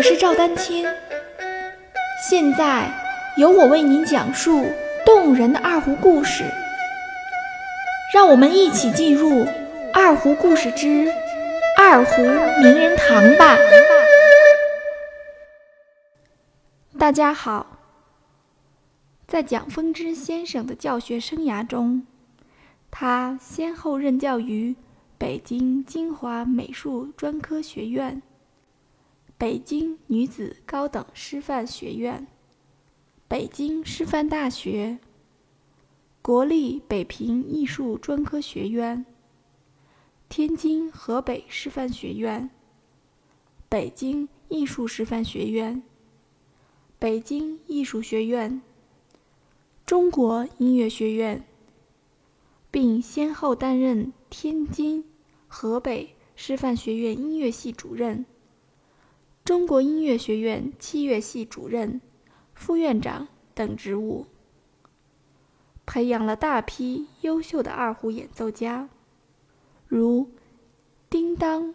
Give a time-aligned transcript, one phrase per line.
[0.00, 0.86] 我是赵丹青，
[2.26, 2.90] 现在
[3.36, 4.64] 由我为您讲述
[5.04, 6.42] 动人的二胡故事，
[8.14, 9.44] 让我们一起进入
[9.92, 11.12] 《二胡故事之
[11.76, 13.58] 二胡名人堂》吧。
[16.98, 17.78] 大家好，
[19.26, 22.06] 在蒋风之先生的教学生涯中，
[22.90, 24.74] 他先后任教于
[25.18, 28.22] 北京京华美术专科学院。
[29.40, 32.26] 北京女子高等师范学院、
[33.26, 34.98] 北京师范大学、
[36.20, 39.06] 国立北平艺术专科学院、
[40.28, 42.50] 天津河北师范学院、
[43.70, 45.82] 北京艺术师范学院、
[46.98, 48.60] 北京艺术学院、
[49.86, 51.42] 中国音乐学院，
[52.70, 55.02] 并先后担任天津、
[55.48, 58.26] 河北师范学院音乐系主任。
[59.50, 62.00] 中国音乐学院器乐系主任、
[62.54, 64.26] 副院长等职务，
[65.84, 68.88] 培养了大批优秀的二胡演奏家，
[69.88, 70.30] 如
[71.08, 71.74] 丁当、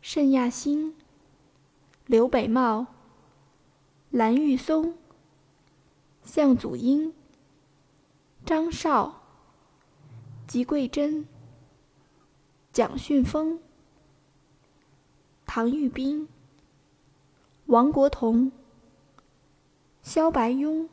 [0.00, 0.94] 盛亚兴、
[2.06, 2.86] 刘北茂、
[4.10, 4.96] 蓝玉松、
[6.22, 7.12] 向祖英、
[8.46, 9.24] 张绍、
[10.46, 11.26] 吉桂珍、
[12.72, 13.58] 蒋训峰。
[15.46, 16.28] 唐玉斌、
[17.66, 18.50] 王国同、
[20.02, 20.88] 萧白庸、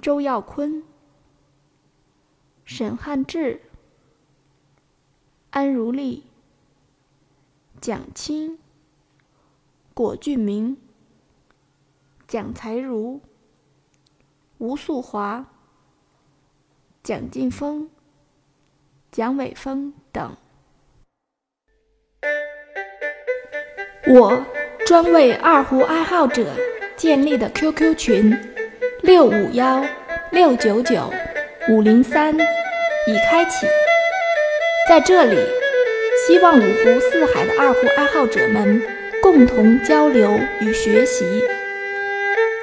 [0.00, 0.84] 周耀坤、
[2.64, 3.62] 沈汉志、
[5.50, 6.24] 安如丽、
[7.80, 8.58] 蒋钦、
[9.92, 10.76] 果俊明、
[12.28, 13.20] 蒋才如、
[14.58, 15.46] 吴素华、
[17.02, 17.90] 蒋劲峰、
[19.10, 20.43] 蒋伟峰等。
[24.06, 24.44] 我
[24.86, 26.46] 专为二胡爱好者
[26.94, 28.36] 建立的 QQ 群
[29.00, 29.82] 六五幺
[30.30, 31.10] 六九九
[31.70, 33.66] 五零三已开启，
[34.86, 35.38] 在这里，
[36.26, 38.82] 希望五湖四海的二胡爱好者们
[39.22, 41.24] 共同交流与学习，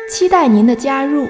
[0.07, 1.27] 期待您的加入。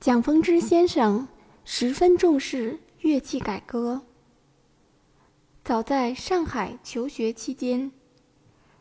[0.00, 1.28] 蒋风之先生
[1.64, 4.02] 十分重视乐器改革。
[5.66, 7.90] 早在上海求学期间，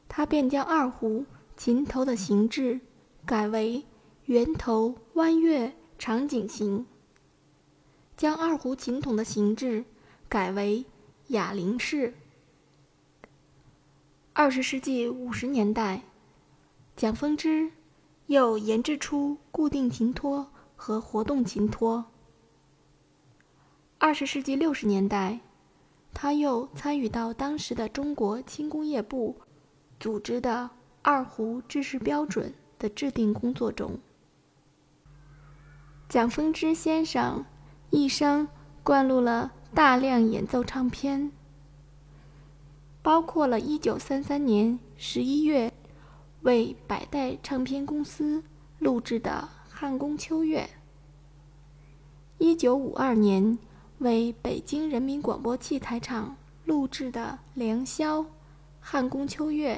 [0.08, 1.26] 他便将二胡
[1.58, 2.80] 琴头的形制
[3.26, 3.84] 改为
[4.26, 6.86] 圆头弯月长颈形，
[8.16, 9.84] 将二胡琴筒的形制
[10.30, 10.86] 改为
[11.30, 12.14] 哑铃式。
[14.34, 16.04] 二十世纪五十年代，
[16.96, 17.72] 蒋风之
[18.28, 22.06] 又研制出固定琴托和活动琴托。
[23.98, 25.40] 二十世纪六十年代。
[26.18, 29.36] 他又参与到当时的中国轻工业部
[30.00, 30.70] 组织的
[31.02, 34.00] 二胡知识标准的制定工作中。
[36.08, 37.46] 蒋风之先生
[37.90, 38.48] 一生
[38.82, 41.32] 灌录了大量演奏唱片，
[43.02, 45.74] 包括了1933年11月
[46.44, 48.42] 为百代唱片公司
[48.80, 50.70] 录制的《汉宫秋月》
[52.58, 53.60] ，1952年。
[54.00, 56.36] 为北京人民广播器材厂
[56.66, 58.20] 录制的《良宵·
[58.82, 59.78] 汉宫秋月》。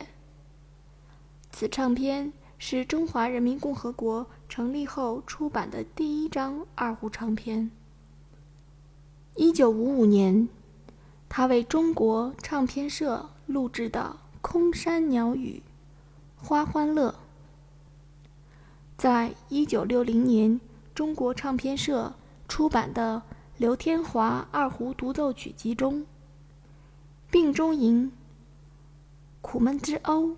[1.51, 7.69] 此唱片是中华人民共和国成立后出版的第一张二胡唱片。
[9.35, 10.49] 一九五五年，
[11.29, 15.61] 他为中国唱片社录制的《空山鸟语·
[16.43, 17.11] 花欢乐》。
[18.97, 20.59] 在一九六零年，
[20.95, 22.15] 中国唱片社
[22.47, 23.21] 出版的。
[23.57, 26.01] 刘天华二胡独奏曲集中，
[27.31, 28.05] 《病中吟》
[29.41, 30.25] 《苦闷之鸥》《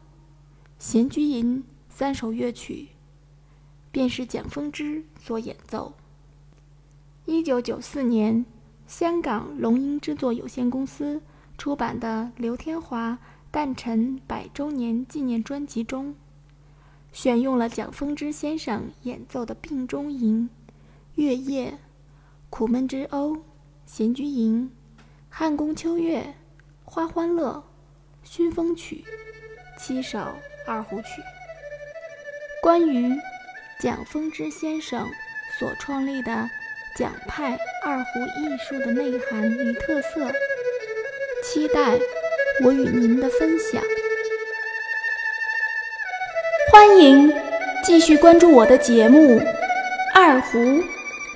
[0.78, 1.58] 闲居吟》
[1.90, 2.88] 三首乐曲，
[3.92, 5.92] 便是蒋风之所演奏。
[7.26, 8.46] 一九九四年，
[8.88, 11.22] 香港龙鹰制作有限公司
[11.58, 13.20] 出版的刘天华
[13.52, 16.16] 诞辰百周年纪念专辑中，
[17.12, 20.50] 选用了蒋风之先生演奏的《病中吟》
[21.22, 21.72] 《月夜》。
[22.50, 23.40] 苦闷之鸥，
[23.86, 24.70] 闲居吟，
[25.30, 26.34] 汉宫秋月，
[26.84, 27.64] 花欢乐，
[28.24, 29.06] 熏风曲，
[29.78, 30.20] 七首
[30.66, 31.22] 二胡曲。
[32.62, 33.16] 关于
[33.80, 35.08] 蒋风之先生
[35.58, 36.50] 所创立的
[36.98, 40.30] 蒋派二胡艺术的内涵与特色，
[41.44, 41.98] 期待
[42.66, 43.82] 我与您的分享。
[46.72, 47.32] 欢迎
[47.84, 49.40] 继续关注我的节目
[50.14, 50.60] 《二胡》。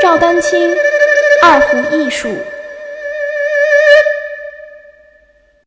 [0.00, 0.74] 赵丹青
[1.42, 2.28] 二胡艺术。